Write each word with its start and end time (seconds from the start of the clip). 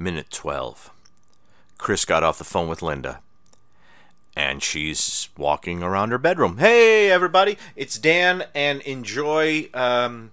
Minute 0.00 0.30
12. 0.30 0.92
Chris 1.76 2.04
got 2.04 2.22
off 2.22 2.38
the 2.38 2.44
phone 2.44 2.68
with 2.68 2.82
Linda. 2.82 3.20
And 4.36 4.62
she's 4.62 5.28
walking 5.36 5.82
around 5.82 6.12
her 6.12 6.18
bedroom. 6.18 6.58
Hey, 6.58 7.10
everybody, 7.10 7.58
it's 7.74 7.98
Dan, 7.98 8.44
and 8.54 8.80
enjoy, 8.82 9.68
um, 9.74 10.30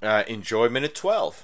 uh, 0.00 0.22
enjoy 0.28 0.68
minute 0.68 0.94
12. 0.94 1.42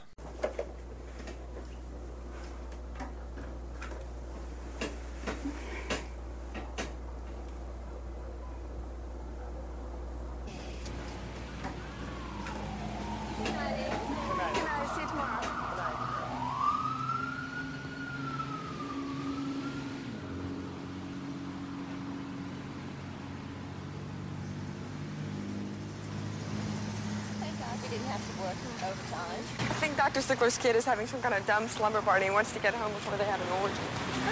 We 27.88 27.96
didn't 27.96 28.10
have 28.10 28.20
to 28.20 28.42
work 28.42 28.56
overtime. 28.84 29.40
I 29.60 29.74
think 29.80 29.96
Dr. 29.96 30.20
Sickler's 30.20 30.58
kid 30.58 30.76
is 30.76 30.84
having 30.84 31.06
some 31.06 31.22
kind 31.22 31.34
of 31.34 31.46
dumb 31.46 31.68
slumber 31.68 32.02
party 32.02 32.26
and 32.26 32.34
wants 32.34 32.52
to 32.52 32.58
get 32.58 32.74
home 32.74 32.92
before 32.92 33.16
they 33.16 33.24
have 33.24 33.40
an 33.40 33.48
orgy. 33.62 33.74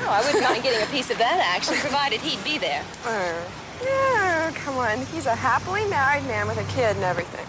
Oh, 0.05 0.11
I 0.11 0.21
wouldn't 0.21 0.45
mind 0.45 0.63
getting 0.63 0.83
a 0.83 0.91
piece 0.93 1.11
of 1.11 1.17
that 1.19 1.41
action, 1.41 1.75
provided 1.77 2.21
he'd 2.21 2.45
be 2.45 2.59
there. 2.59 2.85
Oh, 3.07 3.51
yeah, 3.83 4.53
come 4.57 4.77
on. 4.77 5.07
He's 5.07 5.25
a 5.25 5.35
happily 5.35 5.87
married 5.87 6.25
man 6.25 6.47
with 6.49 6.59
a 6.59 6.65
kid 6.75 6.97
and 6.97 7.05
everything. 7.05 7.47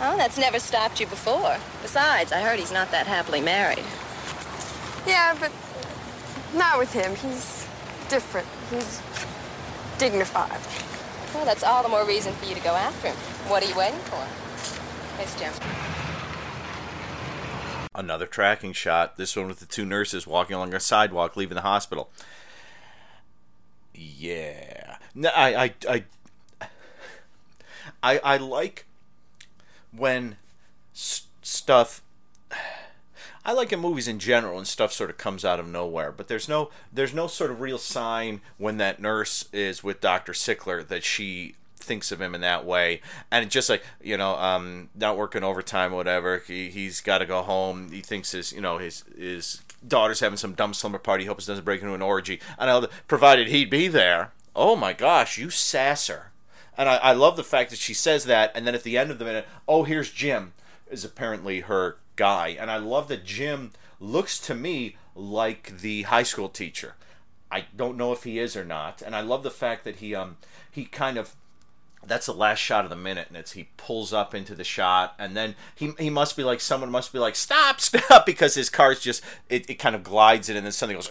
Oh, 0.00 0.16
that's 0.16 0.36
never 0.36 0.58
stopped 0.58 0.98
you 0.98 1.06
before. 1.06 1.56
Besides, 1.82 2.32
I 2.32 2.40
heard 2.40 2.58
he's 2.58 2.72
not 2.72 2.90
that 2.90 3.06
happily 3.06 3.40
married. 3.40 3.84
Yeah, 5.06 5.36
but 5.38 5.52
not 6.52 6.80
with 6.80 6.92
him. 6.92 7.14
He's 7.14 7.64
different. 8.08 8.48
He's 8.70 9.00
dignified. 9.98 10.60
Well, 11.32 11.44
that's 11.44 11.62
all 11.62 11.84
the 11.84 11.88
more 11.88 12.04
reason 12.04 12.34
for 12.34 12.46
you 12.46 12.56
to 12.56 12.60
go 12.60 12.74
after 12.74 13.08
him. 13.08 13.16
What 13.48 13.62
are 13.62 13.68
you 13.68 13.76
waiting 13.76 14.00
for? 14.00 14.26
Another 17.94 18.26
tracking 18.26 18.72
shot. 18.72 19.16
This 19.16 19.36
one 19.36 19.46
with 19.46 19.60
the 19.60 19.66
two 19.66 19.84
nurses 19.84 20.26
walking 20.26 20.56
along 20.56 20.74
a 20.74 20.80
sidewalk, 20.80 21.36
leaving 21.36 21.54
the 21.54 21.60
hospital. 21.62 22.10
Yeah. 23.94 24.96
No, 25.14 25.28
I, 25.34 25.54
I, 25.64 25.74
I, 25.88 26.68
I, 28.02 28.18
I 28.18 28.36
like 28.38 28.86
when 29.92 30.36
s- 30.94 31.26
stuff. 31.42 32.02
I 33.46 33.52
like 33.52 33.72
in 33.72 33.78
movies 33.80 34.08
in 34.08 34.18
general 34.18 34.56
when 34.56 34.64
stuff 34.64 34.92
sort 34.92 35.10
of 35.10 35.18
comes 35.18 35.44
out 35.44 35.60
of 35.60 35.68
nowhere, 35.68 36.10
but 36.10 36.28
there's 36.28 36.48
no 36.48 36.70
there's 36.92 37.12
no 37.14 37.26
sort 37.26 37.50
of 37.50 37.60
real 37.60 37.78
sign 37.78 38.40
when 38.58 38.78
that 38.78 39.00
nurse 39.00 39.48
is 39.52 39.84
with 39.84 40.00
Doctor 40.00 40.32
Sickler 40.32 40.86
that 40.88 41.04
she 41.04 41.54
thinks 41.84 42.10
of 42.10 42.20
him 42.20 42.34
in 42.34 42.40
that 42.40 42.64
way, 42.64 43.00
and 43.30 43.50
just 43.50 43.68
like 43.68 43.84
you 44.02 44.16
know, 44.16 44.34
um, 44.36 44.88
not 44.94 45.16
working 45.16 45.44
overtime 45.44 45.92
or 45.92 45.96
whatever. 45.96 46.42
He 46.46 46.70
he's 46.70 47.00
got 47.00 47.18
to 47.18 47.26
go 47.26 47.42
home. 47.42 47.92
He 47.92 48.00
thinks 48.00 48.32
his 48.32 48.52
you 48.52 48.60
know 48.60 48.78
his 48.78 49.04
his 49.16 49.62
daughter's 49.86 50.20
having 50.20 50.38
some 50.38 50.54
dumb 50.54 50.74
slumber 50.74 50.98
party. 50.98 51.24
He 51.24 51.28
hopes 51.28 51.44
it 51.44 51.52
doesn't 51.52 51.64
break 51.64 51.82
into 51.82 51.94
an 51.94 52.02
orgy. 52.02 52.40
And 52.58 52.70
I, 52.70 52.86
provided 53.06 53.48
he'd 53.48 53.70
be 53.70 53.88
there. 53.88 54.32
Oh 54.56 54.76
my 54.76 54.92
gosh, 54.92 55.38
you 55.38 55.50
sasser. 55.50 56.30
And 56.76 56.88
I, 56.88 56.96
I 56.96 57.12
love 57.12 57.36
the 57.36 57.44
fact 57.44 57.70
that 57.70 57.78
she 57.78 57.94
says 57.94 58.24
that, 58.24 58.50
and 58.54 58.66
then 58.66 58.74
at 58.74 58.82
the 58.82 58.98
end 58.98 59.10
of 59.10 59.18
the 59.18 59.24
minute, 59.24 59.46
oh, 59.68 59.84
here's 59.84 60.10
Jim, 60.10 60.54
is 60.90 61.04
apparently 61.04 61.60
her 61.60 61.98
guy. 62.16 62.56
And 62.58 62.70
I 62.70 62.78
love 62.78 63.08
that 63.08 63.24
Jim 63.24 63.72
looks 64.00 64.38
to 64.40 64.54
me 64.54 64.96
like 65.14 65.78
the 65.78 66.02
high 66.02 66.22
school 66.22 66.48
teacher. 66.48 66.94
I 67.50 67.66
don't 67.76 67.96
know 67.96 68.12
if 68.12 68.24
he 68.24 68.38
is 68.38 68.56
or 68.56 68.64
not. 68.64 69.02
And 69.02 69.14
I 69.14 69.20
love 69.20 69.42
the 69.42 69.50
fact 69.50 69.84
that 69.84 69.96
he 69.96 70.14
um 70.14 70.36
he 70.68 70.84
kind 70.84 71.16
of 71.16 71.36
that's 72.06 72.26
the 72.26 72.34
last 72.34 72.58
shot 72.58 72.84
of 72.84 72.90
the 72.90 72.96
minute 72.96 73.26
and 73.28 73.36
it's 73.36 73.52
he 73.52 73.68
pulls 73.76 74.12
up 74.12 74.34
into 74.34 74.54
the 74.54 74.64
shot 74.64 75.14
and 75.18 75.36
then 75.36 75.54
he, 75.74 75.92
he 75.98 76.10
must 76.10 76.36
be 76.36 76.44
like 76.44 76.60
someone 76.60 76.90
must 76.90 77.12
be 77.12 77.18
like 77.18 77.36
stop 77.36 77.80
stop 77.80 78.26
because 78.26 78.54
his 78.54 78.70
car's 78.70 79.00
just 79.00 79.22
it, 79.48 79.68
it 79.68 79.74
kind 79.74 79.94
of 79.94 80.02
glides 80.02 80.48
in 80.48 80.56
and 80.56 80.64
then 80.64 80.72
something 80.72 80.96
goes 80.96 81.08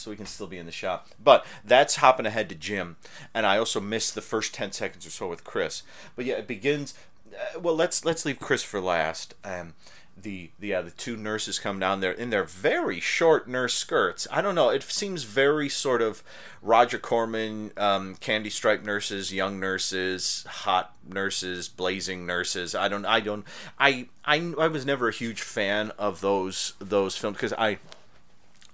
so 0.00 0.10
he 0.10 0.16
can 0.16 0.26
still 0.26 0.46
be 0.46 0.58
in 0.58 0.66
the 0.66 0.72
shot. 0.72 1.06
But 1.22 1.44
that's 1.64 1.96
hopping 1.96 2.26
ahead 2.26 2.48
to 2.48 2.54
Jim, 2.54 2.96
and 3.34 3.46
I 3.46 3.58
also 3.58 3.80
missed 3.80 4.14
the 4.14 4.22
first 4.22 4.54
ten 4.54 4.72
seconds 4.72 5.06
or 5.06 5.10
so 5.10 5.28
with 5.28 5.44
Chris. 5.44 5.82
But 6.16 6.24
yeah, 6.24 6.34
it 6.34 6.46
begins. 6.46 6.94
Uh, 7.32 7.60
well, 7.60 7.76
let's 7.76 8.04
let's 8.04 8.24
leave 8.24 8.40
Chris 8.40 8.62
for 8.62 8.80
last. 8.80 9.34
Um, 9.44 9.74
the 10.22 10.50
the 10.58 10.68
yeah, 10.68 10.80
the 10.80 10.90
two 10.90 11.16
nurses 11.16 11.58
come 11.58 11.78
down 11.78 12.00
there 12.00 12.12
in 12.12 12.30
their 12.30 12.44
very 12.44 13.00
short 13.00 13.48
nurse 13.48 13.74
skirts. 13.74 14.26
I 14.30 14.42
don't 14.42 14.54
know. 14.54 14.70
It 14.70 14.82
seems 14.82 15.24
very 15.24 15.68
sort 15.68 16.02
of 16.02 16.22
Roger 16.62 16.98
Corman, 16.98 17.72
um, 17.76 18.14
candy 18.16 18.50
stripe 18.50 18.82
nurses, 18.82 19.32
young 19.32 19.58
nurses, 19.58 20.44
hot 20.48 20.94
nurses, 21.06 21.68
blazing 21.68 22.26
nurses. 22.26 22.74
I 22.74 22.88
don't. 22.88 23.06
I 23.06 23.20
don't. 23.20 23.44
I 23.78 24.08
I 24.24 24.54
I 24.58 24.68
was 24.68 24.86
never 24.86 25.08
a 25.08 25.12
huge 25.12 25.42
fan 25.42 25.92
of 25.98 26.20
those 26.20 26.74
those 26.78 27.16
films 27.16 27.36
because 27.36 27.54
I 27.54 27.78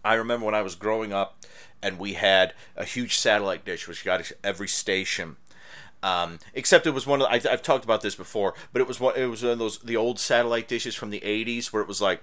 I 0.05 0.15
remember 0.15 0.47
when 0.47 0.55
I 0.55 0.62
was 0.62 0.75
growing 0.75 1.12
up 1.12 1.45
and 1.83 1.99
we 1.99 2.15
had 2.15 2.55
a 2.77 2.85
huge 2.85 3.19
satellite 3.19 3.65
dish 3.65 3.87
which 3.89 4.05
got 4.05 4.31
every 4.43 4.69
station. 4.69 5.37
Um, 6.06 6.39
except 6.55 6.87
it 6.87 6.93
was 6.93 7.05
one 7.05 7.21
of 7.21 7.27
I, 7.27 7.41
I've 7.50 7.62
talked 7.62 7.84
about 7.84 8.00
this 8.00 8.15
before, 8.15 8.55
but 8.72 8.81
it 8.81 8.87
was 8.87 9.00
one 9.00 9.17
it 9.17 9.27
was 9.27 9.43
one 9.43 9.53
of 9.53 9.59
those 9.59 9.78
the 9.78 9.97
old 9.97 10.21
satellite 10.21 10.69
dishes 10.69 10.94
from 10.94 11.11
the 11.11 11.21
'80s 11.21 11.72
where 11.72 11.83
it 11.83 11.89
was 11.89 12.00
like, 12.00 12.22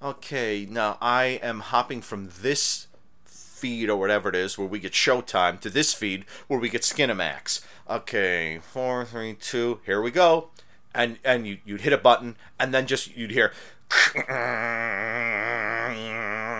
okay, 0.00 0.68
now 0.70 0.98
I 1.00 1.40
am 1.42 1.58
hopping 1.58 2.00
from 2.00 2.30
this 2.40 2.86
feed 3.24 3.90
or 3.90 3.96
whatever 3.96 4.28
it 4.28 4.36
is 4.36 4.56
where 4.56 4.68
we 4.68 4.78
get 4.78 4.92
Showtime 4.92 5.58
to 5.62 5.70
this 5.70 5.92
feed 5.92 6.26
where 6.46 6.60
we 6.60 6.68
get 6.68 6.82
Skinemax. 6.82 7.64
Okay, 7.90 8.60
four, 8.62 9.04
three, 9.04 9.34
two, 9.34 9.80
here 9.84 10.00
we 10.00 10.12
go, 10.12 10.50
and 10.94 11.18
and 11.24 11.44
you 11.44 11.58
you'd 11.64 11.80
hit 11.80 11.92
a 11.92 11.98
button 11.98 12.36
and 12.60 12.72
then 12.72 12.86
just 12.86 13.16
you'd 13.16 13.32
hear. 13.32 13.52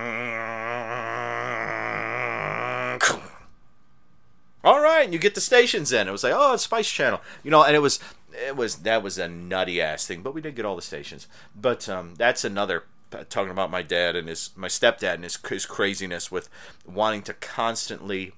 all 4.65 4.81
right, 4.81 5.05
and 5.05 5.13
you 5.13 5.19
get 5.19 5.35
the 5.35 5.41
stations 5.41 5.93
in. 5.93 6.09
It 6.09 6.13
was 6.13 6.25
like, 6.25 6.33
oh, 6.35 6.55
it's 6.55 6.65
Spice 6.65 6.91
Channel, 6.91 7.21
you 7.43 7.51
know, 7.51 7.63
and 7.63 7.77
it 7.77 7.81
was, 7.81 8.01
it 8.47 8.57
was 8.57 8.77
that 8.77 9.03
was 9.03 9.19
a 9.19 9.29
nutty 9.29 9.81
ass 9.81 10.07
thing, 10.07 10.23
but 10.23 10.35
we 10.35 10.41
did 10.41 10.57
get 10.57 10.65
all 10.65 10.77
the 10.77 10.83
stations. 10.83 11.29
But 11.55 11.89
um, 11.89 12.15
that's 12.17 12.45
another 12.45 12.85
talking 13.29 13.53
about 13.53 13.71
my 13.71 13.83
dad 13.83 14.17
and 14.17 14.29
his 14.29 14.51
my 14.57 14.69
stepdad 14.69 15.15
and 15.15 15.25
his 15.25 15.39
his 15.49 15.67
craziness 15.67 16.33
with 16.33 16.49
wanting 16.85 17.23
to 17.23 17.35
constantly 17.35 18.33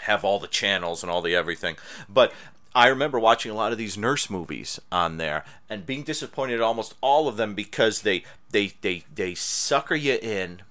have 0.00 0.24
all 0.24 0.40
the 0.40 0.48
channels 0.48 1.02
and 1.02 1.10
all 1.10 1.22
the 1.22 1.34
everything. 1.34 1.76
But 2.08 2.32
I 2.74 2.88
remember 2.88 3.20
watching 3.20 3.52
a 3.52 3.54
lot 3.54 3.70
of 3.70 3.78
these 3.78 3.96
nurse 3.96 4.28
movies 4.28 4.80
on 4.90 5.18
there 5.18 5.44
and 5.68 5.86
being 5.86 6.02
disappointed 6.02 6.54
at 6.54 6.60
almost 6.60 6.94
all 7.00 7.28
of 7.28 7.36
them 7.36 7.54
because 7.54 8.02
they 8.02 8.24
they 8.50 8.72
they 8.80 9.04
they 9.14 9.34
sucker 9.34 9.94
you 9.94 10.18
in 10.20 10.62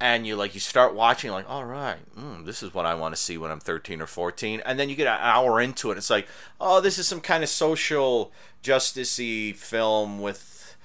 and 0.00 0.26
you 0.26 0.36
like 0.36 0.54
you 0.54 0.60
start 0.60 0.94
watching 0.94 1.30
like 1.30 1.48
all 1.48 1.64
right 1.64 1.98
mm, 2.16 2.44
this 2.44 2.62
is 2.62 2.72
what 2.72 2.86
i 2.86 2.94
want 2.94 3.14
to 3.14 3.20
see 3.20 3.36
when 3.36 3.50
i'm 3.50 3.60
13 3.60 4.00
or 4.00 4.06
14 4.06 4.62
and 4.64 4.78
then 4.78 4.88
you 4.88 4.94
get 4.94 5.06
an 5.06 5.18
hour 5.20 5.60
into 5.60 5.90
it 5.90 5.98
it's 5.98 6.10
like 6.10 6.28
oh 6.60 6.80
this 6.80 6.98
is 6.98 7.08
some 7.08 7.20
kind 7.20 7.42
of 7.42 7.48
social 7.48 8.32
justicey 8.62 9.54
film 9.54 10.20
with 10.20 10.76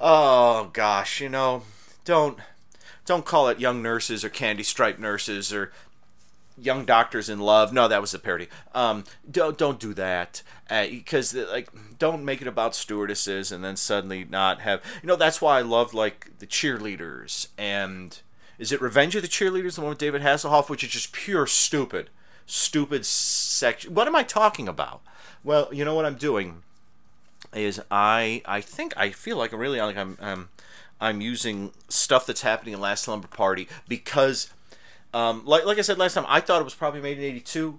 oh 0.00 0.70
gosh 0.72 1.20
you 1.20 1.28
know 1.28 1.62
don't 2.04 2.38
don't 3.06 3.24
call 3.24 3.48
it 3.48 3.58
young 3.58 3.82
nurses 3.82 4.24
or 4.24 4.28
candy 4.28 4.62
stripe 4.62 4.98
nurses 4.98 5.52
or 5.52 5.72
young 6.56 6.84
doctors 6.84 7.28
in 7.28 7.38
love. 7.38 7.72
No 7.72 7.88
that 7.88 8.00
was 8.00 8.14
a 8.14 8.18
parody. 8.18 8.48
Um 8.74 9.04
don't 9.28 9.58
don't 9.58 9.80
do 9.80 9.94
that 9.94 10.42
because 10.68 11.34
like 11.34 11.68
don't 11.98 12.24
make 12.24 12.40
it 12.40 12.46
about 12.46 12.74
stewardesses 12.74 13.50
and 13.50 13.64
then 13.64 13.76
suddenly 13.76 14.24
not 14.24 14.60
have 14.60 14.82
you 15.02 15.08
know 15.08 15.16
that's 15.16 15.42
why 15.42 15.58
i 15.58 15.62
love 15.62 15.92
like 15.92 16.30
the 16.38 16.46
cheerleaders 16.46 17.48
and 17.58 18.20
is 18.60 18.72
it 18.72 18.80
Revenge 18.82 19.16
of 19.16 19.22
the 19.22 19.28
Cheerleaders, 19.28 19.76
the 19.76 19.80
one 19.80 19.88
with 19.88 19.98
David 19.98 20.20
Hasselhoff, 20.20 20.68
which 20.68 20.84
is 20.84 20.90
just 20.90 21.12
pure 21.12 21.46
stupid, 21.46 22.10
stupid 22.44 23.06
section? 23.06 23.94
What 23.94 24.06
am 24.06 24.14
I 24.14 24.22
talking 24.22 24.68
about? 24.68 25.00
Well, 25.42 25.70
you 25.72 25.82
know 25.82 25.94
what 25.94 26.04
I'm 26.04 26.16
doing 26.16 26.62
is 27.54 27.80
I 27.90 28.42
I 28.44 28.60
think 28.60 28.92
I 28.98 29.10
feel 29.10 29.38
like 29.38 29.52
I'm 29.52 29.58
really 29.58 29.80
like 29.80 29.96
I'm, 29.96 30.18
I'm 30.20 30.50
I'm 31.00 31.22
using 31.22 31.72
stuff 31.88 32.26
that's 32.26 32.42
happening 32.42 32.74
in 32.74 32.80
Last 32.80 33.04
Slumber 33.04 33.28
Party 33.28 33.66
because, 33.88 34.50
um, 35.14 35.42
like 35.46 35.64
like 35.64 35.78
I 35.78 35.82
said 35.82 35.96
last 35.96 36.12
time, 36.12 36.26
I 36.28 36.40
thought 36.40 36.60
it 36.60 36.64
was 36.64 36.74
probably 36.74 37.00
made 37.00 37.16
in 37.16 37.24
'82. 37.24 37.78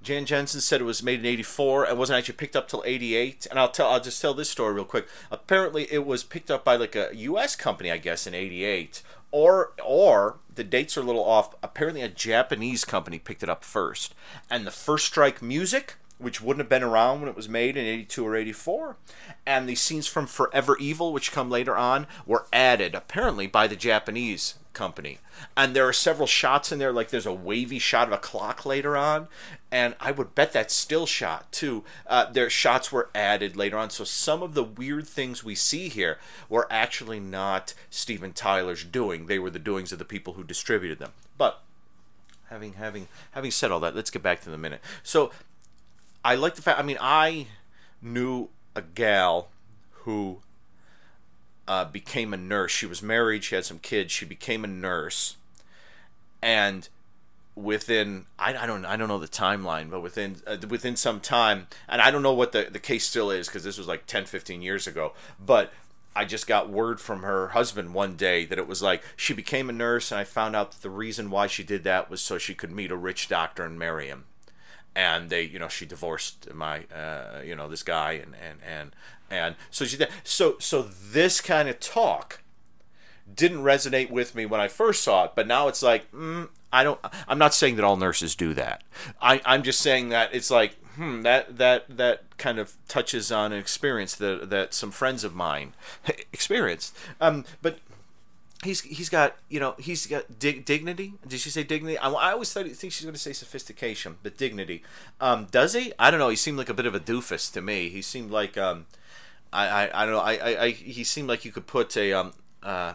Jan 0.00 0.26
Jensen 0.26 0.60
said 0.60 0.80
it 0.80 0.84
was 0.84 1.02
made 1.02 1.20
in 1.20 1.26
'84 1.26 1.86
and 1.86 1.98
wasn't 1.98 2.18
actually 2.18 2.36
picked 2.36 2.54
up 2.54 2.68
till 2.68 2.84
'88. 2.86 3.48
And 3.50 3.58
I'll 3.58 3.70
tell 3.70 3.88
I'll 3.88 4.00
just 4.00 4.22
tell 4.22 4.32
this 4.32 4.48
story 4.48 4.74
real 4.74 4.84
quick. 4.84 5.08
Apparently, 5.32 5.92
it 5.92 6.06
was 6.06 6.22
picked 6.22 6.52
up 6.52 6.64
by 6.64 6.76
like 6.76 6.94
a 6.94 7.10
U.S. 7.12 7.56
company, 7.56 7.90
I 7.90 7.96
guess, 7.96 8.28
in 8.28 8.34
'88, 8.34 9.02
or 9.34 9.72
or 9.84 10.38
the 10.54 10.62
dates 10.62 10.96
are 10.96 11.00
a 11.00 11.04
little 11.04 11.24
off. 11.24 11.56
Apparently, 11.60 12.02
a 12.02 12.08
Japanese 12.08 12.84
company 12.84 13.18
picked 13.18 13.42
it 13.42 13.48
up 13.48 13.64
first, 13.64 14.14
and 14.48 14.64
the 14.64 14.70
First 14.70 15.06
Strike 15.06 15.42
Music 15.42 15.96
which 16.18 16.40
wouldn't 16.40 16.62
have 16.62 16.68
been 16.68 16.82
around 16.82 17.20
when 17.20 17.28
it 17.28 17.36
was 17.36 17.48
made 17.48 17.76
in 17.76 17.84
82 17.84 18.26
or 18.26 18.36
84. 18.36 18.96
And 19.44 19.68
the 19.68 19.74
scenes 19.74 20.06
from 20.06 20.26
Forever 20.26 20.76
Evil, 20.78 21.12
which 21.12 21.32
come 21.32 21.50
later 21.50 21.76
on, 21.76 22.06
were 22.24 22.46
added 22.52 22.94
apparently 22.94 23.46
by 23.46 23.66
the 23.66 23.76
Japanese 23.76 24.54
company. 24.72 25.18
And 25.56 25.74
there 25.74 25.88
are 25.88 25.92
several 25.92 26.26
shots 26.26 26.70
in 26.70 26.78
there, 26.78 26.92
like 26.92 27.10
there's 27.10 27.26
a 27.26 27.32
wavy 27.32 27.78
shot 27.78 28.08
of 28.08 28.12
a 28.12 28.18
clock 28.18 28.66
later 28.66 28.96
on. 28.96 29.28
And 29.70 29.94
I 29.98 30.12
would 30.12 30.34
bet 30.34 30.52
that 30.52 30.70
still 30.70 31.06
shot 31.06 31.50
too. 31.50 31.84
Uh, 32.06 32.30
their 32.30 32.50
shots 32.50 32.92
were 32.92 33.10
added 33.14 33.56
later 33.56 33.76
on. 33.76 33.90
So 33.90 34.04
some 34.04 34.42
of 34.42 34.54
the 34.54 34.62
weird 34.62 35.06
things 35.06 35.42
we 35.42 35.54
see 35.54 35.88
here 35.88 36.18
were 36.48 36.68
actually 36.70 37.18
not 37.20 37.74
Steven 37.90 38.32
Tyler's 38.32 38.84
doing. 38.84 39.26
They 39.26 39.38
were 39.38 39.50
the 39.50 39.58
doings 39.58 39.92
of 39.92 39.98
the 39.98 40.04
people 40.04 40.34
who 40.34 40.44
distributed 40.44 40.98
them. 40.98 41.12
But 41.36 41.60
having 42.50 42.74
having 42.74 43.08
having 43.32 43.50
said 43.50 43.70
all 43.72 43.80
that, 43.80 43.96
let's 43.96 44.10
get 44.10 44.22
back 44.22 44.42
to 44.42 44.50
the 44.50 44.58
minute. 44.58 44.80
So 45.02 45.32
I 46.24 46.36
like 46.36 46.54
the 46.54 46.62
fact. 46.62 46.78
I 46.78 46.82
mean, 46.82 46.96
I 47.00 47.48
knew 48.00 48.48
a 48.74 48.80
gal 48.82 49.48
who 49.90 50.38
uh, 51.68 51.84
became 51.84 52.32
a 52.32 52.38
nurse. 52.38 52.72
She 52.72 52.86
was 52.86 53.02
married. 53.02 53.44
She 53.44 53.54
had 53.54 53.64
some 53.64 53.78
kids. 53.78 54.10
She 54.10 54.24
became 54.24 54.64
a 54.64 54.68
nurse, 54.68 55.36
and 56.42 56.88
within 57.54 58.24
I, 58.38 58.56
I 58.56 58.66
don't 58.66 58.86
I 58.86 58.96
don't 58.96 59.08
know 59.08 59.18
the 59.18 59.28
timeline, 59.28 59.90
but 59.90 60.00
within 60.00 60.36
uh, 60.46 60.56
within 60.68 60.96
some 60.96 61.20
time, 61.20 61.66
and 61.88 62.00
I 62.00 62.10
don't 62.10 62.22
know 62.22 62.34
what 62.34 62.52
the 62.52 62.68
the 62.70 62.78
case 62.78 63.06
still 63.06 63.30
is 63.30 63.46
because 63.48 63.64
this 63.64 63.76
was 63.76 63.86
like 63.86 64.06
10, 64.06 64.24
15 64.26 64.62
years 64.62 64.86
ago, 64.86 65.12
but. 65.44 65.72
I 66.16 66.24
just 66.24 66.46
got 66.46 66.70
word 66.70 67.00
from 67.00 67.24
her 67.24 67.48
husband 67.48 67.92
one 67.92 68.14
day 68.14 68.44
that 68.44 68.56
it 68.56 68.68
was 68.68 68.80
like 68.80 69.02
she 69.16 69.34
became 69.34 69.68
a 69.68 69.72
nurse, 69.72 70.12
and 70.12 70.20
I 70.20 70.22
found 70.22 70.54
out 70.54 70.70
that 70.70 70.80
the 70.80 70.88
reason 70.88 71.28
why 71.28 71.48
she 71.48 71.64
did 71.64 71.82
that 71.82 72.08
was 72.08 72.20
so 72.20 72.38
she 72.38 72.54
could 72.54 72.70
meet 72.70 72.92
a 72.92 72.96
rich 72.96 73.26
doctor 73.26 73.64
and 73.64 73.76
marry 73.76 74.06
him 74.06 74.26
and 74.94 75.30
they 75.30 75.42
you 75.42 75.58
know 75.58 75.68
she 75.68 75.86
divorced 75.86 76.52
my 76.52 76.84
uh, 76.94 77.40
you 77.44 77.54
know 77.54 77.68
this 77.68 77.82
guy 77.82 78.12
and 78.12 78.34
and 78.34 78.58
and 78.66 78.96
and 79.30 79.56
so 79.70 79.84
she 79.84 79.98
so 80.22 80.56
so 80.58 80.82
this 80.82 81.40
kind 81.40 81.68
of 81.68 81.80
talk 81.80 82.40
didn't 83.32 83.62
resonate 83.62 84.10
with 84.10 84.34
me 84.34 84.46
when 84.46 84.60
I 84.60 84.68
first 84.68 85.02
saw 85.02 85.24
it 85.24 85.32
but 85.34 85.46
now 85.46 85.68
it's 85.68 85.82
like 85.82 86.10
mm, 86.12 86.48
I 86.72 86.84
don't 86.84 87.00
I'm 87.26 87.38
not 87.38 87.54
saying 87.54 87.76
that 87.76 87.84
all 87.84 87.96
nurses 87.96 88.34
do 88.34 88.54
that. 88.54 88.82
I 89.20 89.40
I'm 89.44 89.62
just 89.62 89.80
saying 89.80 90.10
that 90.10 90.34
it's 90.34 90.50
like 90.50 90.76
hmm 90.94 91.22
that 91.22 91.58
that 91.58 91.96
that 91.96 92.36
kind 92.36 92.58
of 92.58 92.76
touches 92.86 93.32
on 93.32 93.52
an 93.52 93.58
experience 93.58 94.14
that 94.16 94.50
that 94.50 94.74
some 94.74 94.90
friends 94.90 95.24
of 95.24 95.34
mine 95.34 95.72
experienced. 96.32 96.96
Um 97.20 97.44
but 97.62 97.78
he's 98.62 98.80
he's 98.82 99.08
got 99.08 99.36
you 99.48 99.60
know 99.60 99.74
he's 99.78 100.06
got 100.06 100.38
dig, 100.38 100.64
dignity. 100.64 101.14
Did 101.26 101.40
she 101.40 101.50
say 101.50 101.62
dignity? 101.62 101.98
I, 101.98 102.10
I 102.10 102.32
always 102.32 102.52
thought, 102.52 102.66
think 102.66 102.92
she's 102.92 103.04
going 103.04 103.14
to 103.14 103.20
say 103.20 103.32
sophistication, 103.32 104.16
but 104.22 104.36
dignity. 104.36 104.82
Um, 105.20 105.46
does 105.50 105.74
he? 105.74 105.92
I 105.98 106.10
don't 106.10 106.20
know. 106.20 106.28
He 106.28 106.36
seemed 106.36 106.58
like 106.58 106.68
a 106.68 106.74
bit 106.74 106.86
of 106.86 106.94
a 106.94 107.00
doofus 107.00 107.52
to 107.52 107.60
me. 107.60 107.88
He 107.88 108.02
seemed 108.02 108.30
like 108.30 108.56
um, 108.56 108.86
I, 109.52 109.66
I, 109.66 110.02
I 110.02 110.06
don't 110.06 110.14
know. 110.14 110.20
I, 110.20 110.34
I, 110.34 110.62
I 110.64 110.70
he 110.70 111.04
seemed 111.04 111.28
like 111.28 111.44
you 111.44 111.52
could 111.52 111.66
put 111.66 111.96
a 111.96 112.12
um 112.12 112.32
uh. 112.62 112.94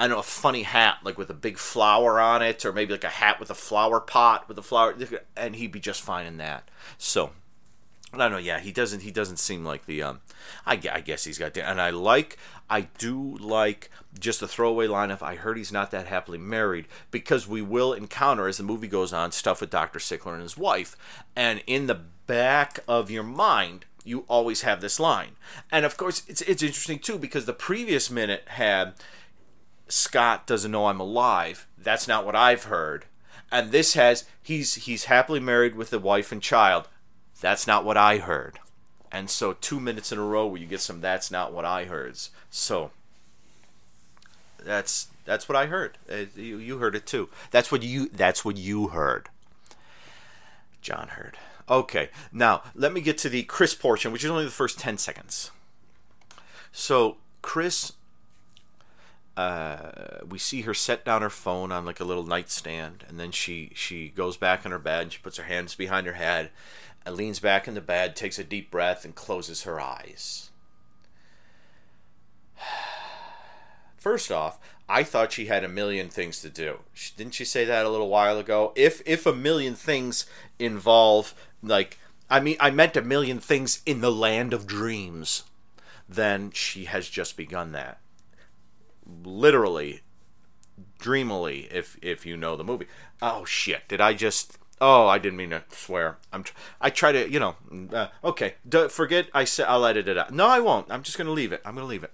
I 0.00 0.06
don't 0.06 0.14
know 0.14 0.20
a 0.20 0.22
funny 0.22 0.62
hat 0.62 0.98
like 1.02 1.18
with 1.18 1.28
a 1.28 1.34
big 1.34 1.58
flower 1.58 2.20
on 2.20 2.40
it, 2.40 2.64
or 2.64 2.72
maybe 2.72 2.92
like 2.92 3.02
a 3.02 3.08
hat 3.08 3.40
with 3.40 3.50
a 3.50 3.54
flower 3.54 3.98
pot 3.98 4.48
with 4.48 4.56
a 4.56 4.62
flower, 4.62 4.94
and 5.36 5.56
he'd 5.56 5.72
be 5.72 5.80
just 5.80 6.02
fine 6.02 6.24
in 6.24 6.36
that. 6.36 6.68
So 6.98 7.30
I 8.12 8.16
don't 8.16 8.32
know. 8.32 8.38
Yeah, 8.38 8.58
he 8.58 8.72
doesn't. 8.72 9.02
He 9.02 9.10
doesn't 9.10 9.38
seem 9.38 9.64
like 9.64 9.86
the. 9.86 10.02
Um, 10.02 10.20
I, 10.64 10.80
I 10.90 11.00
guess 11.00 11.24
he's 11.24 11.38
got. 11.38 11.56
And 11.56 11.80
I 11.80 11.90
like. 11.90 12.38
I 12.70 12.82
do 12.98 13.36
like 13.38 13.90
just 14.18 14.40
the 14.40 14.48
throwaway 14.48 14.86
line 14.86 15.10
of 15.10 15.22
"I 15.22 15.36
heard 15.36 15.58
he's 15.58 15.72
not 15.72 15.90
that 15.90 16.06
happily 16.06 16.38
married" 16.38 16.86
because 17.10 17.46
we 17.46 17.60
will 17.60 17.92
encounter 17.92 18.48
as 18.48 18.56
the 18.56 18.62
movie 18.62 18.88
goes 18.88 19.12
on 19.12 19.32
stuff 19.32 19.60
with 19.60 19.70
Doctor 19.70 19.98
Sickler 19.98 20.32
and 20.32 20.42
his 20.42 20.56
wife, 20.56 20.96
and 21.36 21.62
in 21.66 21.86
the 21.86 22.00
back 22.26 22.80
of 22.88 23.10
your 23.10 23.22
mind 23.22 23.84
you 24.04 24.24
always 24.26 24.62
have 24.62 24.80
this 24.80 24.98
line. 24.98 25.32
And 25.70 25.84
of 25.84 25.96
course, 25.96 26.22
it's 26.26 26.40
it's 26.42 26.62
interesting 26.62 26.98
too 26.98 27.18
because 27.18 27.44
the 27.44 27.52
previous 27.52 28.10
minute 28.10 28.44
had 28.48 28.94
Scott 29.88 30.46
doesn't 30.46 30.70
know 30.70 30.86
I'm 30.86 31.00
alive. 31.00 31.66
That's 31.76 32.08
not 32.08 32.24
what 32.24 32.34
I've 32.34 32.64
heard. 32.64 33.04
And 33.52 33.70
this 33.70 33.94
has 33.94 34.24
he's 34.42 34.74
he's 34.86 35.04
happily 35.04 35.40
married 35.40 35.74
with 35.74 35.92
a 35.92 35.98
wife 35.98 36.32
and 36.32 36.42
child 36.42 36.88
that's 37.40 37.66
not 37.66 37.84
what 37.84 37.96
I 37.96 38.18
heard. 38.18 38.58
And 39.10 39.30
so 39.30 39.54
two 39.54 39.80
minutes 39.80 40.12
in 40.12 40.18
a 40.18 40.22
row 40.22 40.46
where 40.46 40.60
you 40.60 40.66
get 40.66 40.80
some 40.80 41.00
that's 41.00 41.30
not 41.30 41.52
what 41.52 41.64
I 41.64 41.84
heard. 41.84 42.16
So 42.50 42.90
that's 44.62 45.08
that's 45.24 45.48
what 45.48 45.56
I 45.56 45.66
heard. 45.66 45.98
Uh, 46.10 46.24
you, 46.36 46.58
you 46.58 46.78
heard 46.78 46.94
it 46.94 47.06
too. 47.06 47.28
That's 47.50 47.70
what 47.70 47.82
you 47.82 48.08
that's 48.08 48.44
what 48.44 48.56
you 48.56 48.88
heard. 48.88 49.28
John 50.82 51.08
heard. 51.08 51.36
Okay, 51.70 52.08
now 52.32 52.62
let 52.74 52.92
me 52.92 53.00
get 53.00 53.18
to 53.18 53.28
the 53.28 53.42
Chris 53.42 53.74
portion, 53.74 54.10
which 54.10 54.24
is 54.24 54.30
only 54.30 54.44
the 54.44 54.50
first 54.50 54.78
ten 54.78 54.96
seconds. 54.96 55.50
So 56.72 57.16
Chris, 57.42 57.92
uh, 59.36 60.20
we 60.28 60.38
see 60.38 60.62
her 60.62 60.74
set 60.74 61.04
down 61.04 61.22
her 61.22 61.30
phone 61.30 61.72
on 61.72 61.84
like 61.84 62.00
a 62.00 62.04
little 62.04 62.24
nightstand, 62.24 63.04
and 63.08 63.20
then 63.20 63.32
she 63.32 63.70
she 63.74 64.08
goes 64.08 64.36
back 64.36 64.64
in 64.64 64.70
her 64.70 64.78
bed 64.78 65.02
and 65.02 65.12
she 65.12 65.18
puts 65.18 65.36
her 65.36 65.44
hands 65.44 65.74
behind 65.74 66.06
her 66.06 66.14
head, 66.14 66.50
and 67.08 67.16
leans 67.16 67.40
back 67.40 67.66
in 67.66 67.72
the 67.72 67.80
bed, 67.80 68.14
takes 68.14 68.38
a 68.38 68.44
deep 68.44 68.70
breath, 68.70 69.02
and 69.02 69.14
closes 69.14 69.62
her 69.62 69.80
eyes. 69.80 70.50
First 73.96 74.30
off, 74.30 74.60
I 74.90 75.02
thought 75.02 75.32
she 75.32 75.46
had 75.46 75.64
a 75.64 75.68
million 75.68 76.10
things 76.10 76.42
to 76.42 76.50
do. 76.50 76.80
Didn't 77.16 77.32
she 77.32 77.46
say 77.46 77.64
that 77.64 77.86
a 77.86 77.88
little 77.88 78.10
while 78.10 78.38
ago? 78.38 78.72
If 78.76 79.00
if 79.06 79.24
a 79.24 79.34
million 79.34 79.74
things 79.74 80.26
involve 80.58 81.34
like 81.62 81.98
I 82.28 82.40
mean 82.40 82.56
I 82.60 82.70
meant 82.70 82.96
a 82.96 83.02
million 83.02 83.40
things 83.40 83.82
in 83.86 84.02
the 84.02 84.12
land 84.12 84.52
of 84.52 84.66
dreams, 84.66 85.44
then 86.08 86.50
she 86.52 86.84
has 86.84 87.08
just 87.08 87.38
begun 87.38 87.72
that. 87.72 88.00
Literally, 89.24 90.02
dreamily, 90.98 91.68
if 91.70 91.98
if 92.02 92.26
you 92.26 92.36
know 92.36 92.54
the 92.54 92.64
movie. 92.64 92.86
Oh 93.22 93.46
shit! 93.46 93.88
Did 93.88 94.02
I 94.02 94.12
just 94.12 94.58
Oh, 94.80 95.06
I 95.06 95.18
didn't 95.18 95.36
mean 95.38 95.50
to 95.50 95.64
swear. 95.70 96.18
I'm. 96.32 96.44
Tr- 96.44 96.54
I 96.80 96.90
try 96.90 97.12
to, 97.12 97.30
you 97.30 97.40
know. 97.40 97.56
Uh, 97.92 98.08
okay, 98.22 98.54
D- 98.68 98.88
forget. 98.88 99.28
I 99.34 99.44
said 99.44 99.66
I'll 99.68 99.84
edit 99.84 100.08
it 100.08 100.16
out. 100.16 100.32
No, 100.32 100.46
I 100.46 100.60
won't. 100.60 100.90
I'm 100.90 101.02
just 101.02 101.18
gonna 101.18 101.30
leave 101.30 101.52
it. 101.52 101.60
I'm 101.64 101.74
gonna 101.74 101.86
leave 101.86 102.04
it 102.04 102.12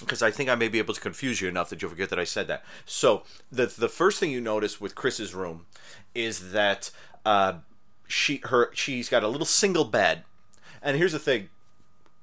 because 0.00 0.22
I 0.22 0.30
think 0.30 0.48
I 0.48 0.54
may 0.54 0.68
be 0.68 0.78
able 0.78 0.94
to 0.94 1.00
confuse 1.00 1.40
you 1.40 1.48
enough 1.48 1.70
that 1.70 1.80
you'll 1.80 1.90
forget 1.90 2.10
that 2.10 2.18
I 2.18 2.24
said 2.24 2.48
that. 2.48 2.64
So 2.84 3.22
the 3.50 3.66
the 3.66 3.88
first 3.88 4.20
thing 4.20 4.30
you 4.30 4.40
notice 4.40 4.80
with 4.80 4.94
Chris's 4.94 5.34
room 5.34 5.66
is 6.14 6.52
that 6.52 6.90
uh, 7.24 7.54
she 8.06 8.40
her 8.44 8.70
she's 8.74 9.08
got 9.08 9.22
a 9.22 9.28
little 9.28 9.46
single 9.46 9.84
bed, 9.84 10.24
and 10.82 10.96
here's 10.96 11.12
the 11.12 11.18
thing: 11.18 11.48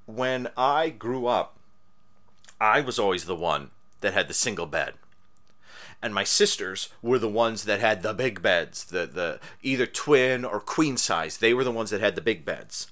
when 0.06 0.48
I 0.56 0.90
grew 0.90 1.26
up, 1.26 1.56
I 2.60 2.80
was 2.80 2.98
always 2.98 3.24
the 3.24 3.36
one 3.36 3.70
that 4.00 4.14
had 4.14 4.28
the 4.28 4.34
single 4.34 4.66
bed 4.66 4.94
and 6.04 6.14
my 6.14 6.22
sisters 6.22 6.90
were 7.00 7.18
the 7.18 7.30
ones 7.30 7.64
that 7.64 7.80
had 7.80 8.02
the 8.02 8.12
big 8.12 8.42
beds, 8.42 8.84
the 8.84 9.06
the 9.06 9.40
either 9.62 9.86
twin 9.86 10.44
or 10.44 10.60
queen 10.60 10.98
size. 10.98 11.38
They 11.38 11.54
were 11.54 11.64
the 11.64 11.72
ones 11.72 11.88
that 11.90 12.02
had 12.02 12.14
the 12.14 12.20
big 12.20 12.44
beds, 12.44 12.88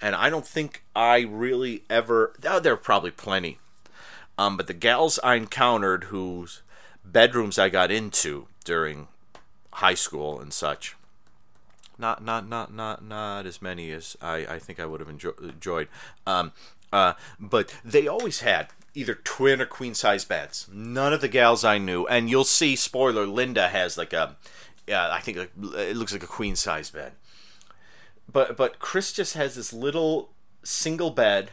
and 0.00 0.14
I 0.14 0.30
don't 0.30 0.46
think 0.46 0.82
I 0.96 1.20
really 1.20 1.84
ever. 1.90 2.32
Oh, 2.42 2.60
there 2.60 2.72
are 2.72 2.78
probably 2.78 3.10
plenty, 3.10 3.58
um, 4.38 4.56
but 4.56 4.66
the 4.66 4.72
gals 4.72 5.20
I 5.22 5.34
encountered 5.34 6.04
whose 6.04 6.62
bedrooms 7.04 7.58
I 7.58 7.68
got 7.68 7.90
into 7.90 8.46
during 8.64 9.08
high 9.74 9.94
school 9.94 10.40
and 10.40 10.50
such. 10.50 10.96
Not 11.98 12.24
not 12.24 12.48
not 12.48 12.72
not 12.72 13.04
not 13.04 13.44
as 13.44 13.60
many 13.60 13.92
as 13.92 14.16
I, 14.22 14.36
I 14.46 14.58
think 14.58 14.80
I 14.80 14.86
would 14.86 15.00
have 15.00 15.10
enjoy, 15.10 15.32
enjoyed. 15.42 15.88
Um, 16.26 16.52
uh, 16.90 17.12
but 17.38 17.76
they 17.84 18.08
always 18.08 18.40
had 18.40 18.68
either 18.94 19.14
twin 19.14 19.60
or 19.60 19.66
queen 19.66 19.94
size 19.94 20.24
beds. 20.24 20.68
None 20.72 21.12
of 21.12 21.20
the 21.20 21.28
gals 21.28 21.64
I 21.64 21.78
knew, 21.78 22.06
and 22.06 22.30
you'll 22.30 22.44
see. 22.44 22.76
Spoiler: 22.76 23.26
Linda 23.26 23.68
has 23.68 23.98
like 23.98 24.12
a, 24.12 24.36
yeah, 24.86 25.10
I 25.10 25.20
think 25.20 25.36
it 25.36 25.96
looks 25.96 26.12
like 26.12 26.22
a 26.22 26.28
queen 26.28 26.56
size 26.56 26.90
bed. 26.90 27.12
But 28.30 28.56
but 28.56 28.78
Chris 28.78 29.12
just 29.12 29.34
has 29.34 29.54
this 29.54 29.72
little 29.72 30.30
single 30.62 31.10
bed, 31.10 31.50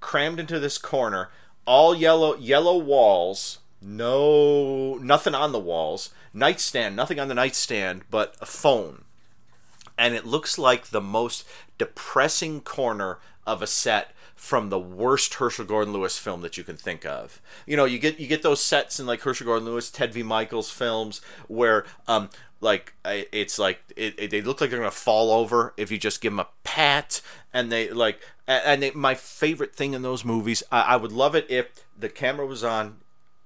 crammed 0.00 0.38
into 0.38 0.60
this 0.60 0.78
corner, 0.78 1.30
all 1.66 1.94
yellow 1.94 2.36
yellow 2.36 2.76
walls. 2.76 3.58
No, 3.82 4.94
nothing 4.94 5.34
on 5.34 5.52
the 5.52 5.58
walls. 5.58 6.10
Nightstand, 6.32 6.96
nothing 6.96 7.20
on 7.20 7.28
the 7.28 7.34
nightstand, 7.34 8.04
but 8.10 8.34
a 8.40 8.46
phone. 8.46 9.04
And 9.96 10.14
it 10.14 10.24
looks 10.24 10.58
like 10.58 10.86
the 10.86 11.00
most 11.00 11.44
depressing 11.78 12.60
corner 12.60 13.18
of 13.46 13.62
a 13.62 13.66
set 13.66 14.12
from 14.34 14.68
the 14.68 14.78
worst 14.78 15.34
Herschell 15.34 15.64
Gordon 15.64 15.92
Lewis 15.92 16.18
film 16.18 16.42
that 16.42 16.56
you 16.58 16.64
can 16.64 16.76
think 16.76 17.06
of. 17.06 17.40
You 17.66 17.76
know, 17.76 17.84
you 17.84 17.98
get 17.98 18.18
you 18.18 18.26
get 18.26 18.42
those 18.42 18.62
sets 18.62 19.00
in 19.00 19.06
like 19.06 19.22
Herschell 19.22 19.46
Gordon 19.46 19.66
Lewis, 19.66 19.90
Ted 19.90 20.12
V. 20.12 20.22
Mikels 20.22 20.70
films 20.70 21.20
where 21.48 21.84
um 22.08 22.28
like 22.60 22.94
it's 23.04 23.58
like 23.58 23.80
it, 23.96 24.14
it, 24.18 24.30
they 24.30 24.42
look 24.42 24.60
like 24.60 24.70
they're 24.70 24.78
gonna 24.78 24.90
fall 24.90 25.30
over 25.30 25.74
if 25.76 25.90
you 25.90 25.98
just 25.98 26.20
give 26.20 26.32
them 26.32 26.40
a 26.40 26.48
pat 26.64 27.20
and 27.52 27.70
they 27.70 27.90
like 27.90 28.20
and 28.46 28.82
they, 28.82 28.90
my 28.90 29.14
favorite 29.14 29.74
thing 29.74 29.94
in 29.94 30.02
those 30.02 30.24
movies 30.24 30.62
I, 30.72 30.80
I 30.80 30.96
would 30.96 31.12
love 31.12 31.34
it 31.34 31.46
if 31.50 31.84
the 31.96 32.08
camera 32.08 32.46
was 32.46 32.64
on 32.64 32.96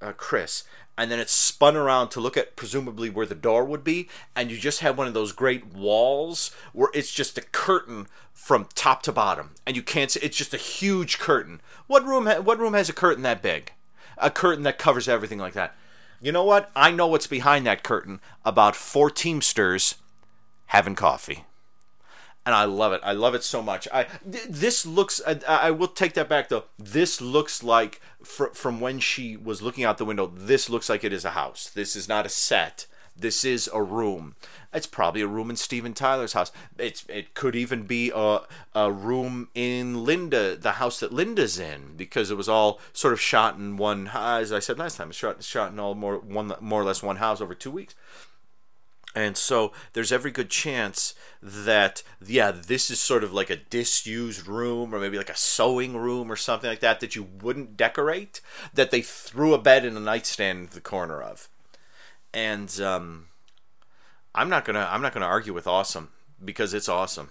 uh, 0.01 0.13
Chris 0.13 0.65
and 0.99 1.13
then 1.13 1.21
it 1.21 1.31
spun 1.31 1.77
around 1.77 2.09
to 2.09 2.21
look 2.21 2.37
at 2.37 2.57
presumably 2.57 3.09
where 3.09 3.25
the 3.25 3.35
door 3.35 3.65
would 3.65 3.85
be 3.85 4.09
and 4.35 4.51
you 4.51 4.59
just 4.59 4.81
have 4.81 4.99
one 4.99 5.07
of 5.07 5.15
those 5.15 5.33
great 5.33 5.65
walls 5.65 6.51
where 6.73 6.91
it's 6.93 7.13
just 7.13 7.39
a 7.39 7.43
curtain 7.43 8.09
from 8.35 8.67
top 8.75 9.03
to 9.03 9.13
bottom 9.13 9.51
and 9.65 9.77
you 9.77 9.83
can't 9.83 10.11
see 10.11 10.21
it's 10.21 10.37
just 10.37 10.53
a 10.53 10.59
huge 10.59 11.19
curtain. 11.19 11.61
What 11.87 12.05
room 12.05 12.27
ha- 12.27 12.41
what 12.41 12.59
room 12.59 12.75
has 12.75 12.89
a 12.89 12.93
curtain 12.93 13.23
that 13.23 13.41
big? 13.41 13.73
A 14.19 14.31
curtain 14.31 14.65
that 14.65 14.79
covers 14.79 15.09
everything 15.09 15.39
like 15.39 15.53
that. 15.53 15.77
You 16.21 16.33
know 16.33 16.45
what? 16.45 16.71
I 16.75 16.91
know 16.91 17.07
what's 17.07 17.29
behind 17.29 17.65
that 17.67 17.85
curtain 17.85 18.21
about 18.45 18.75
four 18.75 19.09
teamsters 19.09 19.95
having 20.67 20.97
coffee 20.97 21.45
and 22.49 22.55
I 22.55 22.65
love 22.65 22.95
it. 22.95 23.03
I 23.05 23.13
love 23.13 23.35
it 23.35 23.45
so 23.45 23.61
much. 23.61 23.87
I 23.93 24.05
th- 24.05 24.47
this 24.49 24.87
looks. 24.87 25.21
I, 25.27 25.39
I, 25.47 25.71
will 25.71 25.87
take 25.87 26.15
that 26.15 26.31
back 26.31 26.49
though. 26.49 26.65
This 26.79 27.21
looks 27.21 27.63
like 27.63 28.01
fr- 28.23 28.55
from 28.55 28.81
when 28.81 29.01
she 29.01 29.37
was 29.37 29.61
looking 29.61 29.85
out 29.85 29.99
the 29.99 30.07
window. 30.07 30.33
This 30.35 30.71
looks 30.71 30.89
like 30.89 31.05
it 31.05 31.13
is 31.13 31.27
a 31.27 31.33
house. 31.33 31.69
This 31.69 31.95
is 31.95 32.09
not 32.09 32.25
a 32.25 32.31
set. 32.31 32.87
This 33.15 33.45
is 33.45 33.69
a 33.75 33.83
room. 33.83 34.35
It's 34.73 34.87
probably 34.87 35.21
a 35.21 35.27
room 35.27 35.51
in 35.51 35.57
Steven 35.57 35.93
Tyler's 35.93 36.33
house. 36.33 36.51
It's 36.79 37.05
it 37.11 37.35
could 37.35 37.55
even 37.55 37.83
be 37.83 38.11
a 38.15 38.41
a 38.75 38.91
room 38.91 39.49
in 39.55 40.07
Linda, 40.07 40.57
the 40.57 40.73
house 40.73 41.01
that 41.01 41.13
Linda's 41.13 41.59
in, 41.59 41.97
because 41.99 42.31
it 42.31 42.39
was 42.39 42.49
all 42.49 42.81
sort 42.95 43.13
of 43.13 43.21
shot 43.21 43.57
in 43.57 43.77
one. 43.77 44.11
As 44.15 44.55
I 44.55 44.61
said 44.61 44.79
last 44.79 44.97
time, 44.97 45.11
it's 45.11 45.19
shot 45.19 45.45
shot 45.45 45.71
in 45.71 45.79
all 45.79 45.95
more 45.95 46.17
one 46.19 46.55
more 46.61 46.81
or 46.81 46.85
less 46.85 47.03
one 47.03 47.17
house 47.17 47.43
over 47.43 47.55
two 47.55 47.71
weeks. 47.71 47.95
And 49.19 49.37
so 49.37 49.73
there's 49.95 50.13
every 50.13 50.31
good 50.31 50.49
chance 50.49 51.13
that, 51.43 52.05
yeah, 52.25 52.53
this 52.53 52.89
is 52.89 53.01
sort 53.01 53.25
of 53.25 53.33
like 53.33 53.51
a 53.51 53.57
disused 53.57 54.47
room 54.47 54.95
or 54.95 55.01
maybe 55.01 55.19
like 55.19 55.29
a 55.29 55.37
sewing 55.37 55.97
room 55.97 56.31
or 56.31 56.37
something 56.37 56.71
like 56.71 56.79
that 56.81 57.01
that 57.01 57.17
you 57.17 57.25
wouldn't 57.25 57.77
decorate, 57.77 58.41
that 58.73 58.93
they 58.93 59.03
threw 59.03 59.55
a 59.55 59.59
bed 59.59 59.85
and 59.85 59.97
a 59.97 60.01
nightstand 60.01 60.59
in 60.61 60.69
the 60.73 60.81
corner 60.81 61.21
of. 61.21 61.49
And 62.33 62.81
um, 62.81 63.27
I'm 64.37 64.49
not 64.49 64.65
gonna 64.65 64.87
I'm 64.89 65.03
not 65.03 65.15
gonna 65.15 65.27
argue 65.27 65.53
with 65.53 65.67
awesome 65.67 66.11
because 66.45 66.73
it's 66.73 66.89
awesome. 66.89 67.31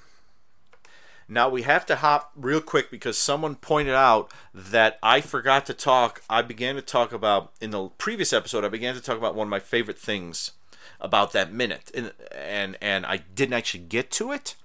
Now 1.29 1.47
we 1.47 1.61
have 1.61 1.85
to 1.85 1.95
hop 1.95 2.33
real 2.35 2.59
quick 2.59 2.91
because 2.91 3.17
someone 3.17 3.55
pointed 3.55 3.93
out 3.93 4.29
that 4.53 4.99
I 5.01 5.21
forgot 5.21 5.65
to 5.67 5.73
talk. 5.73 6.21
I 6.29 6.41
began 6.41 6.75
to 6.75 6.81
talk 6.81 7.13
about 7.13 7.53
in 7.61 7.71
the 7.71 7.87
previous 7.97 8.33
episode. 8.33 8.65
I 8.65 8.69
began 8.69 8.93
to 8.95 9.01
talk 9.01 9.17
about 9.17 9.35
one 9.35 9.47
of 9.47 9.51
my 9.51 9.59
favorite 9.59 9.97
things 9.99 10.51
about 10.99 11.31
that 11.33 11.51
minute, 11.51 11.91
and 11.93 12.13
and 12.35 12.77
and 12.81 13.05
I 13.05 13.17
didn't 13.35 13.53
actually 13.53 13.83
get 13.83 14.11
to 14.11 14.31
it 14.31 14.55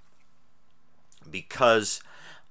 because 1.31 2.03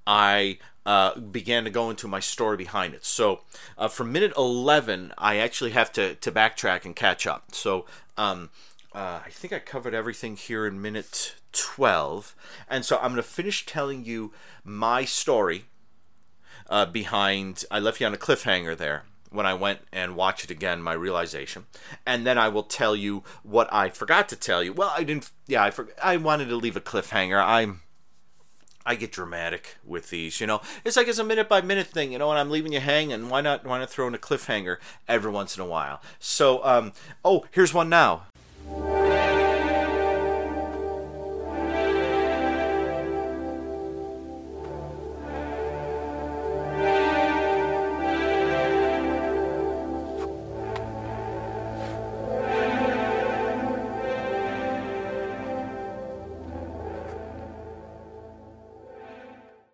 I 0.05 0.57
uh, 0.85 1.19
began 1.19 1.63
to 1.63 1.69
go 1.69 1.89
into 1.89 2.07
my 2.07 2.19
story 2.19 2.57
behind 2.57 2.93
it. 2.93 3.05
So 3.05 3.41
uh, 3.77 3.87
from 3.87 4.11
minute 4.11 4.33
11, 4.35 5.13
I 5.17 5.37
actually 5.37 5.71
have 5.71 5.91
to, 5.93 6.15
to 6.15 6.31
backtrack 6.31 6.85
and 6.85 6.95
catch 6.95 7.27
up. 7.27 7.53
So 7.53 7.85
um, 8.17 8.49
uh, 8.93 9.19
I 9.25 9.29
think 9.29 9.53
I 9.53 9.59
covered 9.59 9.93
everything 9.93 10.35
here 10.35 10.65
in 10.65 10.81
minute 10.81 11.35
12. 11.51 12.35
And 12.67 12.83
so 12.83 12.97
I'm 12.97 13.11
going 13.11 13.15
to 13.17 13.23
finish 13.23 13.65
telling 13.65 14.05
you 14.05 14.33
my 14.63 15.05
story 15.05 15.65
uh, 16.69 16.87
behind. 16.87 17.63
I 17.69 17.79
left 17.79 18.01
you 18.01 18.07
on 18.07 18.13
a 18.13 18.17
cliffhanger 18.17 18.75
there 18.75 19.03
when 19.31 19.45
I 19.45 19.53
went 19.53 19.79
and 19.91 20.15
watched 20.15 20.43
it 20.43 20.51
again, 20.51 20.81
my 20.81 20.93
realization, 20.93 21.65
and 22.05 22.25
then 22.25 22.37
I 22.37 22.49
will 22.49 22.63
tell 22.63 22.95
you 22.95 23.23
what 23.43 23.71
I 23.73 23.89
forgot 23.89 24.29
to 24.29 24.35
tell 24.35 24.63
you. 24.63 24.73
Well, 24.73 24.93
I 24.95 25.03
didn't. 25.03 25.31
Yeah, 25.47 25.63
I 25.63 25.71
for, 25.71 25.89
I 26.03 26.17
wanted 26.17 26.49
to 26.49 26.55
leave 26.55 26.75
a 26.77 26.81
cliffhanger. 26.81 27.43
I'm. 27.43 27.81
I 28.83 28.95
get 28.95 29.11
dramatic 29.11 29.77
with 29.85 30.09
these, 30.09 30.41
you 30.41 30.47
know. 30.47 30.59
It's 30.83 30.97
like 30.97 31.07
it's 31.07 31.19
a 31.19 31.23
minute 31.23 31.47
by 31.47 31.61
minute 31.61 31.87
thing, 31.87 32.11
you 32.13 32.17
know, 32.17 32.31
and 32.31 32.39
I'm 32.39 32.49
leaving 32.49 32.73
you 32.73 32.79
hanging. 32.79 33.29
Why 33.29 33.41
not? 33.41 33.65
Why 33.65 33.79
not 33.79 33.89
throw 33.89 34.07
in 34.07 34.15
a 34.15 34.19
cliffhanger 34.19 34.77
every 35.07 35.31
once 35.31 35.55
in 35.55 35.63
a 35.63 35.67
while? 35.67 36.01
So, 36.19 36.63
um, 36.65 36.93
oh, 37.23 37.45
here's 37.51 37.73
one 37.73 37.89
now. 37.89 38.23